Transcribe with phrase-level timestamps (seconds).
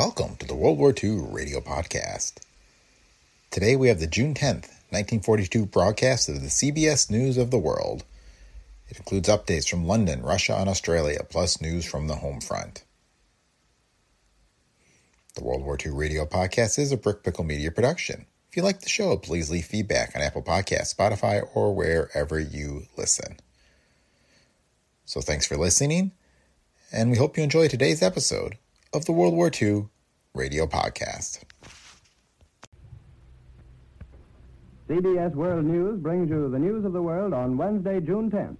[0.00, 2.36] Welcome to the World War II Radio Podcast.
[3.50, 8.04] Today we have the June 10th, 1942 broadcast of the CBS News of the World.
[8.88, 12.82] It includes updates from London, Russia, and Australia, plus news from the home front.
[15.34, 18.24] The World War II Radio Podcast is a Brick Pickle Media production.
[18.48, 22.84] If you like the show, please leave feedback on Apple Podcasts, Spotify, or wherever you
[22.96, 23.36] listen.
[25.04, 26.12] So thanks for listening,
[26.90, 28.56] and we hope you enjoy today's episode
[28.92, 29.86] of the World War II
[30.34, 31.44] Radio Podcast.
[34.88, 38.56] CBS World News brings you the news of the world on Wednesday, June 10th.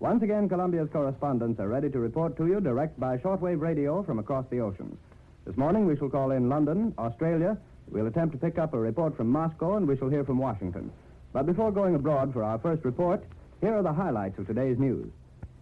[0.00, 4.18] Once again, Columbia's correspondents are ready to report to you direct by shortwave radio from
[4.18, 4.96] across the oceans.
[5.44, 7.56] This morning, we shall call in London, Australia.
[7.88, 10.90] We'll attempt to pick up a report from Moscow, and we shall hear from Washington.
[11.32, 13.22] But before going abroad for our first report,
[13.60, 15.06] here are the highlights of today's news.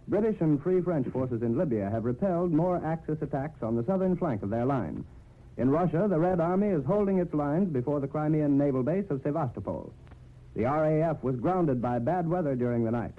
[0.09, 4.17] British and Free French forces in Libya have repelled more Axis attacks on the southern
[4.17, 5.05] flank of their line.
[5.57, 9.21] In Russia, the Red Army is holding its lines before the Crimean naval base of
[9.21, 9.93] Sevastopol.
[10.55, 13.13] The RAF was grounded by bad weather during the night.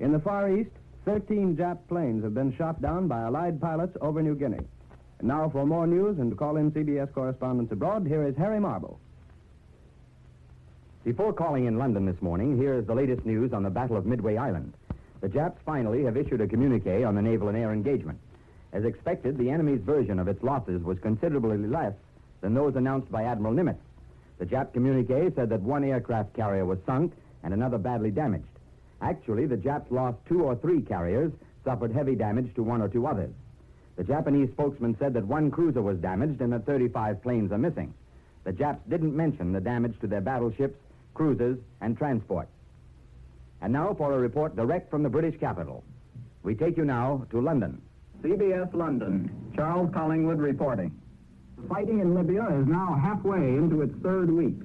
[0.00, 0.72] In the Far East,
[1.04, 4.66] 13 Jap planes have been shot down by Allied pilots over New Guinea.
[5.20, 8.58] And now for more news and to call in CBS correspondents abroad, here is Harry
[8.58, 8.98] Marble.
[11.04, 14.04] Before calling in London this morning, here is the latest news on the Battle of
[14.04, 14.72] Midway Island.
[15.24, 18.18] The Japs finally have issued a communique on the naval and air engagement.
[18.74, 21.94] As expected, the enemy's version of its losses was considerably less
[22.42, 23.80] than those announced by Admiral Nimitz.
[24.36, 28.44] The Jap communique said that one aircraft carrier was sunk and another badly damaged.
[29.00, 31.32] Actually, the Japs lost two or three carriers,
[31.64, 33.32] suffered heavy damage to one or two others.
[33.96, 37.94] The Japanese spokesman said that one cruiser was damaged and that 35 planes are missing.
[38.44, 40.78] The Japs didn't mention the damage to their battleships,
[41.14, 42.53] cruisers, and transports.
[43.64, 45.82] And now for a report direct from the British capital.
[46.42, 47.80] We take you now to London.
[48.20, 49.30] CBS London.
[49.56, 50.92] Charles Collingwood reporting.
[51.56, 54.58] The fighting in Libya is now halfway into its third week.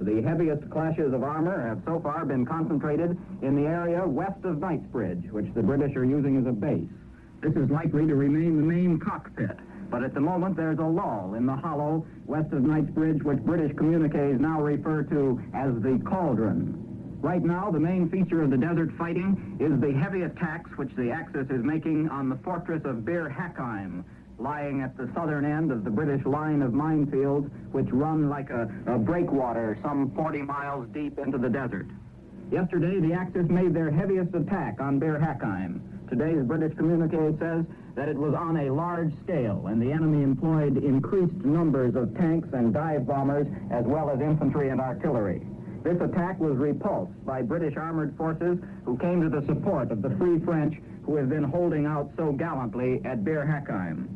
[0.00, 4.58] The heaviest clashes of armor have so far been concentrated in the area west of
[4.58, 6.88] Knightsbridge, which the British are using as a base.
[7.42, 9.58] This is likely to remain the main cockpit,
[9.90, 13.76] but at the moment there's a lull in the hollow west of Knightsbridge, which British
[13.76, 16.95] communiques now refer to as the Cauldron.
[17.20, 21.10] Right now, the main feature of the desert fighting is the heavy attacks which the
[21.10, 24.04] Axis is making on the fortress of Bir Hakeim,
[24.38, 28.70] lying at the southern end of the British line of minefields, which run like a,
[28.86, 31.86] a breakwater some 40 miles deep into the desert.
[32.52, 35.80] Yesterday, the Axis made their heaviest attack on Bir Hakeim.
[36.08, 37.64] Today's British communique says
[37.96, 42.48] that it was on a large scale, and the enemy employed increased numbers of tanks
[42.52, 45.42] and dive bombers, as well as infantry and artillery.
[45.86, 50.10] This attack was repulsed by British armored forces who came to the support of the
[50.16, 54.08] Free French who have been holding out so gallantly at Bir Hakeim.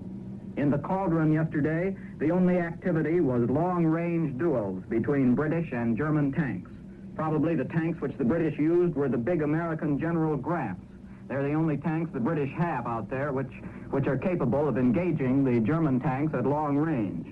[0.56, 6.72] In the cauldron yesterday, the only activity was long-range duels between British and German tanks.
[7.14, 10.82] Probably the tanks which the British used were the big American General Grants.
[11.28, 13.52] They're the only tanks the British have out there which,
[13.90, 17.28] which are capable of engaging the German tanks at long range.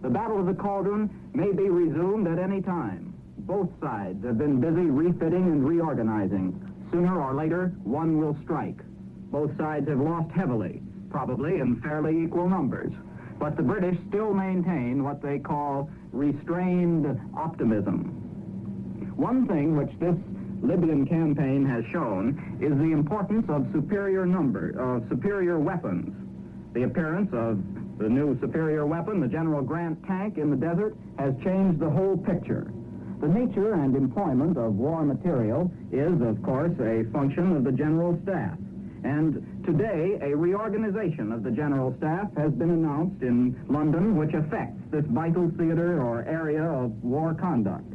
[0.00, 3.12] The Battle of the Cauldron may be resumed at any time.
[3.38, 6.60] Both sides have been busy refitting and reorganizing.
[6.90, 8.80] Sooner or later, one will strike.
[9.30, 12.92] Both sides have lost heavily, probably in fairly equal numbers.
[13.38, 19.12] But the British still maintain what they call restrained optimism.
[19.16, 20.16] One thing which this
[20.62, 26.14] Libyan campaign has shown is the importance of superior number, of superior weapons.
[26.72, 27.62] The appearance of
[27.98, 32.16] the new superior weapon, the General Grant tank in the desert, has changed the whole
[32.16, 32.70] picture.
[33.20, 38.18] The nature and employment of war material is, of course, a function of the General
[38.24, 38.58] Staff.
[39.04, 44.78] And today, a reorganization of the General Staff has been announced in London, which affects
[44.90, 47.90] this vital theater or area of war conduct.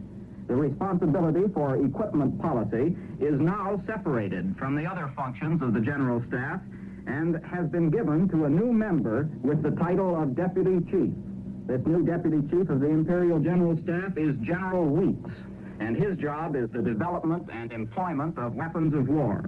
[0.47, 6.23] The responsibility for equipment policy is now separated from the other functions of the General
[6.29, 6.61] Staff
[7.05, 11.13] and has been given to a new member with the title of Deputy Chief.
[11.67, 15.29] This new Deputy Chief of the Imperial General Staff is General Weeks,
[15.79, 19.45] and his job is the development and employment of weapons of war.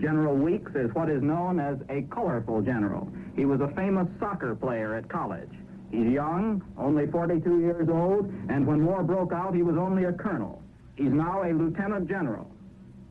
[0.00, 3.10] General Weeks is what is known as a colorful general.
[3.36, 5.50] He was a famous soccer player at college.
[5.90, 10.12] He's young, only 42 years old, and when war broke out, he was only a
[10.12, 10.62] colonel.
[10.94, 12.48] He's now a lieutenant general.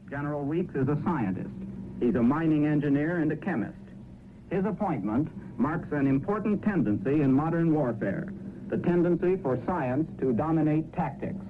[0.10, 1.50] General Weeks is a scientist.
[2.00, 3.76] He's a mining engineer and a chemist.
[4.50, 5.30] His appointment
[5.60, 8.32] marks an important tendency in modern warfare,
[8.70, 11.44] the tendency for science to dominate tactics.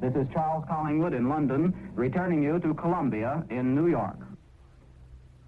[0.00, 4.18] This is Charles Collingwood in London, returning you to Columbia in New York.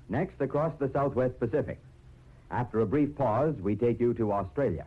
[0.08, 1.78] Next, across the Southwest Pacific.
[2.50, 4.86] After a brief pause, we take you to Australia.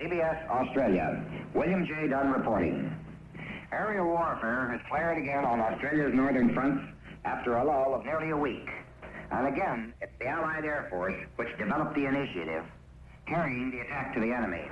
[0.00, 1.24] CBS Australia.
[1.54, 2.08] William J.
[2.08, 2.94] Dunn reporting.
[3.76, 6.82] Aerial warfare has flared again on Australia's northern fronts
[7.26, 8.66] after a lull of nearly a week.
[9.30, 12.64] And again, it's the Allied Air Force which developed the initiative,
[13.26, 14.64] carrying the attack to the enemy.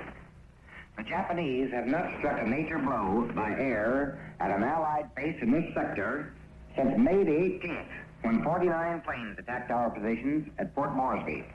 [0.97, 5.51] The Japanese have not struck a major blow by air at an Allied base in
[5.51, 6.33] this sector
[6.75, 7.85] since May the 18th,
[8.23, 11.45] when 49 planes attacked our positions at Port Moresby.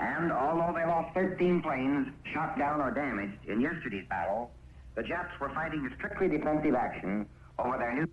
[0.00, 4.50] And although they lost 13 planes shot down or damaged in yesterday's battle,
[4.94, 7.26] the Japs were fighting a strictly defensive action
[7.58, 8.08] over their new.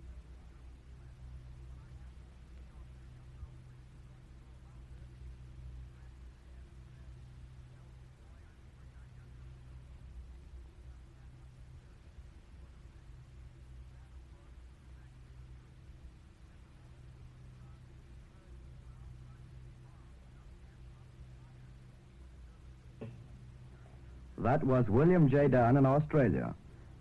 [24.38, 25.48] That was William J.
[25.48, 26.54] Dunn in Australia.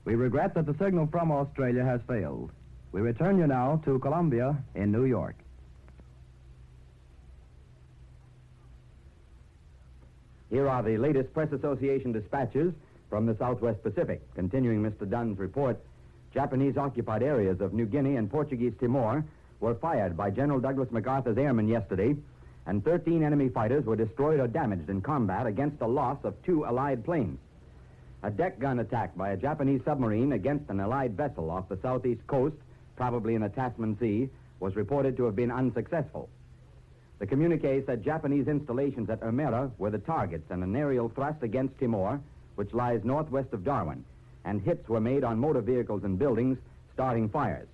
[0.06, 2.52] We regret that the signal from Australia has failed.
[2.92, 5.36] We return you now to Columbia in New York.
[10.52, 12.72] Here are the latest Press Association dispatches
[13.10, 14.22] from the Southwest Pacific.
[14.36, 15.10] Continuing Mr.
[15.10, 15.78] Dunn's report,
[16.34, 19.26] Japanese occupied areas of New Guinea and Portuguese Timor
[19.60, 22.16] were fired by General Douglas MacArthur's airmen yesterday,
[22.68, 26.66] and 13 enemy fighters were destroyed or damaged in combat against a loss of two
[26.66, 27.40] Allied planes.
[28.26, 32.26] A deck gun attack by a Japanese submarine against an Allied vessel off the southeast
[32.26, 32.56] coast,
[32.96, 36.28] probably in the Tasman Sea, was reported to have been unsuccessful.
[37.20, 41.78] The communique said Japanese installations at Ermera were the targets in an aerial thrust against
[41.78, 42.20] Timor,
[42.56, 44.04] which lies northwest of Darwin,
[44.44, 46.58] and hits were made on motor vehicles and buildings,
[46.96, 47.68] starting fires.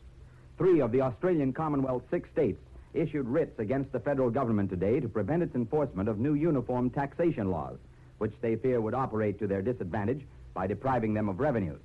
[0.58, 2.60] Three of the Australian Commonwealth six states
[2.94, 7.50] issued writs against the federal government today to prevent its enforcement of new uniform taxation
[7.50, 7.78] laws,
[8.18, 11.80] which they fear would operate to their disadvantage by depriving them of revenues.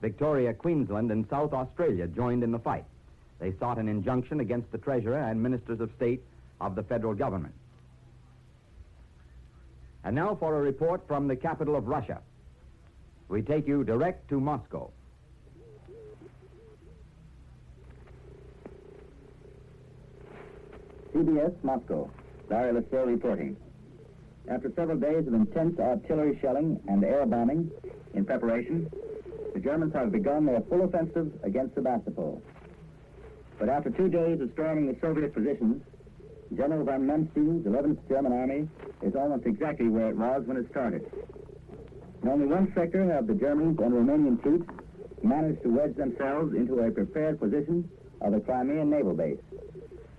[0.00, 2.84] Victoria, Queensland, and South Australia joined in the fight.
[3.38, 6.22] They sought an injunction against the Treasurer and Ministers of State
[6.60, 7.54] of the federal government.
[10.04, 12.20] And now for a report from the capital of Russia.
[13.28, 14.90] We take you direct to Moscow.
[21.14, 22.10] CBS Moscow.
[22.48, 23.56] Larry LeSueur reporting.
[24.48, 27.70] After several days of intense artillery shelling and air bombing
[28.14, 28.90] in preparation,
[29.54, 32.42] the Germans have begun their full offensive against Sebastopol.
[33.58, 35.82] But after two days of storming the Soviet positions,
[36.56, 38.68] General von Manstein's 11th German Army
[39.02, 41.04] is almost exactly where it was when it started.
[42.22, 44.66] In only one sector have the Germans and Romanian troops
[45.22, 47.88] managed to wedge themselves into a prepared position
[48.20, 49.38] of the Crimean naval base.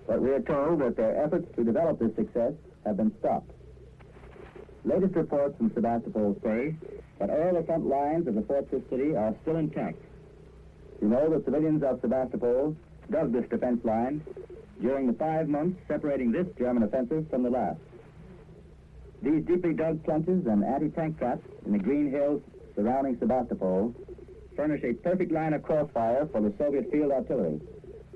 [0.08, 2.54] But we are told that their efforts to develop this success
[2.86, 3.52] have been stopped.
[4.84, 6.76] Latest reports from Sebastopol say
[7.22, 9.98] that all the front lines of the fortress city are still intact.
[11.02, 12.76] You know the civilians of Sebastopol
[13.12, 14.24] dug this defense line
[14.82, 17.80] during the five months separating this German offensive from the last.
[19.22, 22.42] These deeply dug trenches and anti-tank traps in the green hills
[22.76, 23.94] surrounding Sebastopol
[24.56, 27.62] furnish a perfect line of crossfire for the Soviet field artillery,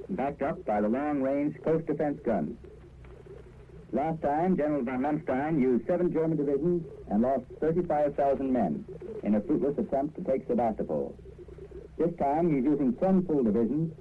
[0.10, 2.58] backed up by the long-range coast defense guns.
[3.92, 8.84] Last time, General von Manstein used seven German divisions and lost 35,000 men
[9.24, 11.16] in a fruitless attempt to take Sebastopol.
[11.98, 13.94] This time, he's using 10 full divisions,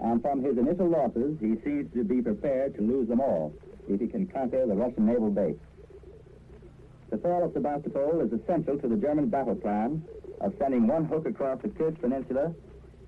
[0.00, 3.54] and from his initial losses, he seems to be prepared to lose them all
[3.88, 5.56] if he can conquer the Russian naval base.
[7.10, 10.02] The fall of Sebastopol is essential to the German battle plan
[10.40, 12.52] of sending one hook across the Kerch Peninsula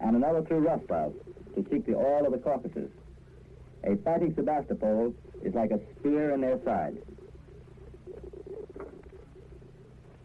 [0.00, 1.14] and another through Rostov
[1.56, 2.90] to seek the oil of the Caucasus.
[3.84, 6.96] A fighting Sebastopol is like a spear in their side.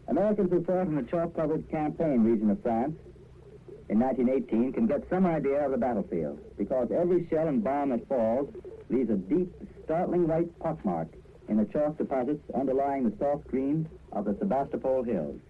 [0.08, 2.94] Americans who fought in the chalk-covered campaign region of France
[3.88, 8.06] in 1918 can get some idea of the battlefield because every shell and bomb that
[8.08, 8.48] falls
[8.90, 9.52] leaves a deep,
[9.84, 11.08] startling white pockmark
[11.48, 15.40] in the chalk deposits underlying the soft green of the Sebastopol hills.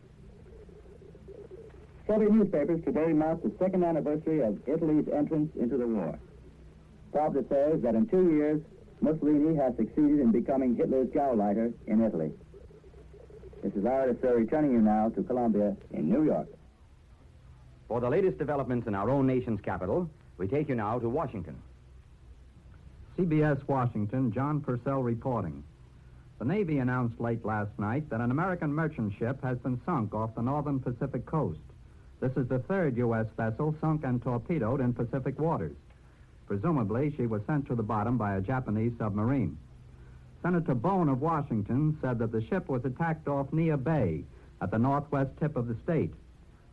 [2.07, 6.19] Soviet newspapers today mark the second anniversary of Italy's entrance into the war.
[7.13, 8.61] Pravda says that in two years,
[9.01, 12.33] Mussolini has succeeded in becoming Hitler's Gauleiter in Italy.
[13.63, 16.49] This is Larry LeSueur returning you now to Columbia in New York.
[17.89, 20.09] For the latest developments in our own nation's capital,
[20.39, 21.57] we take you now to Washington.
[23.19, 25.63] CBS Washington, John Purcell reporting.
[26.39, 30.35] The Navy announced late last night that an American merchant ship has been sunk off
[30.35, 31.61] the northern Pacific coast.
[32.21, 33.27] This is the third U.S.
[33.37, 35.77] vessel sunk and torpedoed in Pacific waters.
[36.47, 39.57] Presumably, she was sent to the bottom by a Japanese submarine.
[40.43, 44.25] Senator Bone of Washington said that the ship was attacked off Neah Bay
[44.61, 46.13] at the northwest tip of the state.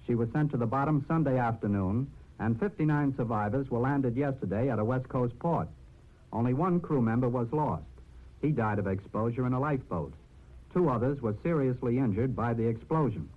[0.05, 4.79] She was sent to the bottom Sunday afternoon, and 59 survivors were landed yesterday at
[4.79, 5.69] a West Coast port.
[6.33, 7.83] Only one crew member was lost.
[8.41, 10.13] He died of exposure in a lifeboat.
[10.73, 13.29] Two others were seriously injured by the explosion.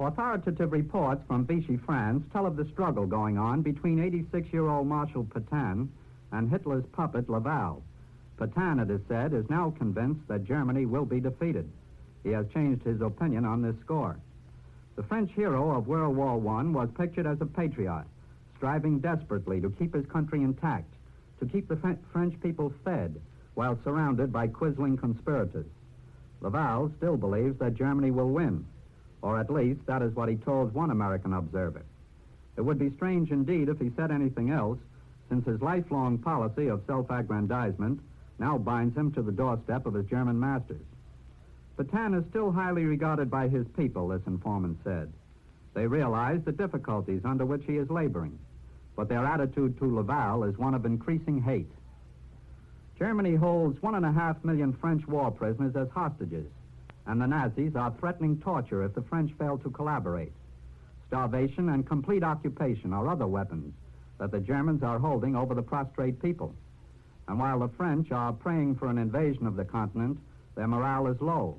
[0.00, 5.88] Authoritative reports from Vichy, France tell of the struggle going on between 86-year-old Marshal Petain
[6.32, 7.80] and Hitler's puppet Laval.
[8.36, 11.70] Petain, it is said, is now convinced that Germany will be defeated.
[12.24, 14.16] He has changed his opinion on this score.
[14.96, 18.04] The French hero of World War I was pictured as a patriot,
[18.56, 20.92] striving desperately to keep his country intact,
[21.38, 23.20] to keep the French people fed
[23.54, 25.66] while surrounded by quisling conspirators.
[26.40, 28.66] Laval still believes that Germany will win,
[29.24, 31.82] or at least that is what he told one American observer.
[32.58, 34.78] It would be strange indeed if he said anything else,
[35.30, 38.00] since his lifelong policy of self aggrandizement
[38.38, 40.84] now binds him to the doorstep of his German masters.
[41.78, 45.10] Petain is still highly regarded by his people, this informant said.
[45.72, 48.38] They realize the difficulties under which he is laboring,
[48.94, 51.72] but their attitude to Laval is one of increasing hate.
[52.98, 56.46] Germany holds one and a half million French war prisoners as hostages,
[57.06, 60.32] and the Nazis are threatening torture if the French fail to collaborate.
[61.08, 63.74] Starvation and complete occupation are other weapons
[64.18, 66.54] that the Germans are holding over the prostrate people.
[67.28, 70.18] And while the French are praying for an invasion of the continent,
[70.54, 71.56] their morale is low.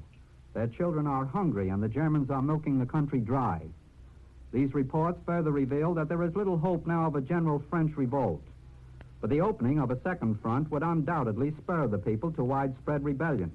[0.53, 3.61] Their children are hungry, and the Germans are milking the country dry.
[4.51, 8.41] These reports further reveal that there is little hope now of a general French revolt.
[9.19, 13.51] But the opening of a second front would undoubtedly spur the people to widespread rebellion.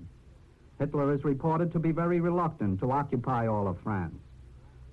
[0.80, 4.14] Hitler is reported to be very reluctant to occupy all of France.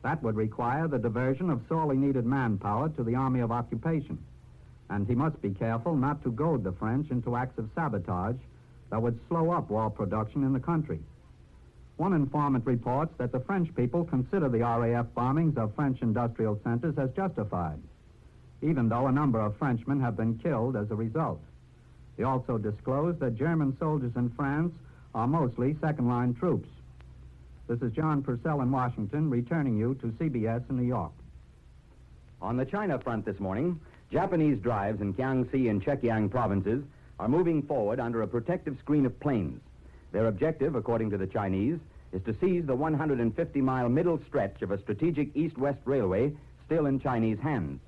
[0.03, 4.17] That would require the diversion of sorely needed manpower to the army of occupation.
[4.89, 8.35] And he must be careful not to goad the French into acts of sabotage
[8.89, 10.99] that would slow up war production in the country.
[11.95, 16.97] One informant reports that the French people consider the RAF bombings of French industrial centers
[16.97, 17.79] as justified,
[18.61, 21.39] even though a number of Frenchmen have been killed as a result.
[22.17, 24.73] He also disclosed that German soldiers in France
[25.17, 26.69] are mostly second line troops.
[27.67, 31.11] This is John Purcell in Washington, returning you to CBS in New York.
[32.39, 33.79] On the China front this morning,
[34.11, 36.83] Japanese drives in Kiangsi and Zhejiang provinces
[37.17, 39.59] are moving forward under a protective screen of planes.
[40.11, 41.79] Their objective, according to the Chinese,
[42.11, 46.31] is to seize the 150 mile middle stretch of a strategic east west railway
[46.67, 47.81] still in Chinese hands.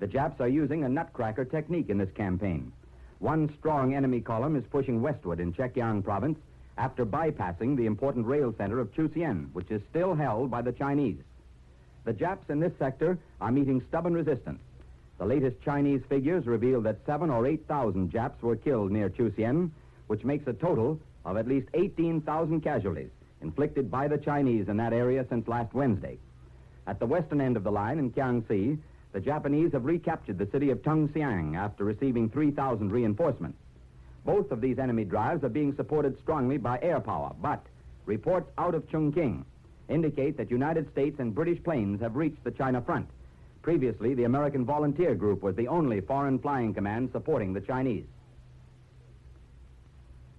[0.00, 2.72] The Japs are using a nutcracker technique in this campaign.
[3.20, 6.36] One strong enemy column is pushing westward in Zhejiang province
[6.76, 11.18] after bypassing the important rail center of Chusian, which is still held by the Chinese.
[12.04, 14.60] The Japs in this sector are meeting stubborn resistance.
[15.18, 19.70] The latest Chinese figures reveal that seven or 8,000 Japs were killed near Chusian,
[20.08, 24.92] which makes a total of at least 18,000 casualties inflicted by the Chinese in that
[24.92, 26.18] area since last Wednesday.
[26.86, 28.78] At the western end of the line in Kiangsi,
[29.12, 33.58] the Japanese have recaptured the city of Tongxiang after receiving 3,000 reinforcements.
[34.24, 37.64] Both of these enemy drives are being supported strongly by air power, but
[38.06, 39.44] reports out of Chongqing
[39.88, 43.08] indicate that United States and British planes have reached the China front.
[43.62, 48.04] Previously, the American Volunteer Group was the only foreign flying command supporting the Chinese.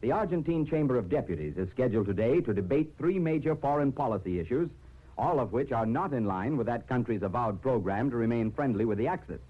[0.02, 4.70] The Argentine Chamber of Deputies is scheduled today to debate three major foreign policy issues,
[5.18, 8.86] all of which are not in line with that country's avowed program to remain friendly
[8.86, 9.42] with the Axis.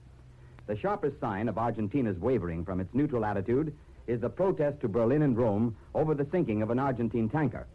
[0.67, 3.73] The sharpest sign of Argentina's wavering from its neutral attitude
[4.07, 7.67] is the protest to Berlin and Rome over the sinking of an Argentine tanker.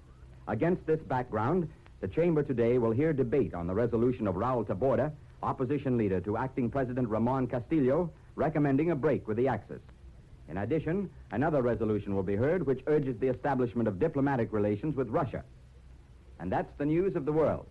[0.49, 1.69] Against this background,
[2.01, 6.37] the Chamber today will hear debate on the resolution of Raul Taborda, opposition leader to
[6.37, 9.81] acting President Ramon Castillo, recommending a break with the Axis.
[10.49, 15.09] In addition, another resolution will be heard which urges the establishment of diplomatic relations with
[15.09, 15.45] Russia.
[16.41, 17.67] And that's the news of the world.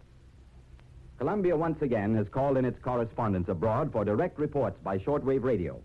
[1.17, 5.81] Columbia once again has called in its correspondents abroad for direct reports by shortwave radio.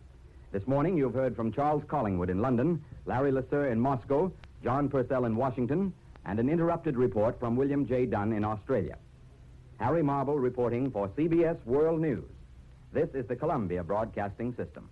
[0.55, 4.31] This morning you've heard from Charles Collingwood in London, Larry LeSueur in Moscow,
[4.63, 5.93] John Purcell in Washington,
[6.27, 8.07] and an interrupted report from William J.
[8.07, 8.97] Dunn in Australia.
[9.81, 12.31] Harry Marble reporting for CBS World News.
[12.93, 14.89] This is the Columbia Broadcasting System.